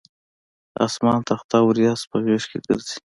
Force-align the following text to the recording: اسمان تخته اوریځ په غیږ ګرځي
اسمان 0.85 1.19
تخته 1.29 1.55
اوریځ 1.63 1.99
په 2.09 2.17
غیږ 2.25 2.43
ګرځي 2.67 2.97